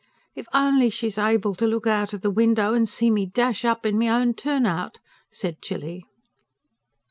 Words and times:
"If 0.33 0.47
only 0.51 0.89
she's 0.89 1.19
able 1.19 1.53
to 1.53 1.67
look 1.67 1.85
out 1.85 2.11
of 2.11 2.21
the 2.21 2.31
window 2.31 2.73
and 2.73 2.89
see 2.89 3.11
me 3.11 3.27
dash 3.27 3.63
up 3.63 3.85
in 3.85 3.99
my 3.99 4.09
own 4.09 4.33
turn 4.33 4.65
out!" 4.65 4.97
said 5.31 5.61
Tilly. 5.61 6.03